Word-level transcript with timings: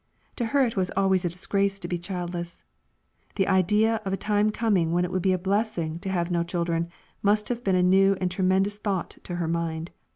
To 0.37 0.45
her 0.47 0.65
it 0.65 0.75
was 0.75 0.89
always 0.97 1.25
a 1.25 1.29
disgrace 1.29 1.77
to 1.77 1.87
be 1.87 1.99
childless. 1.99 2.63
The 3.35 3.47
idea 3.47 4.01
of 4.03 4.11
a 4.11 4.17
time 4.17 4.49
coming 4.49 4.91
when 4.91 5.05
it 5.05 5.11
would 5.11 5.21
be 5.21 5.31
a 5.31 5.37
blessing 5.37 5.99
to 5.99 6.09
have 6.09 6.31
no 6.31 6.41
children, 6.41 6.89
must 7.21 7.49
have 7.49 7.63
been 7.63 7.75
a 7.75 7.83
new 7.83 8.17
and 8.19 8.31
tremendous 8.31 8.77
thought 8.79 9.17
to 9.21 9.35
her 9.35 9.47
mind. 9.47 9.91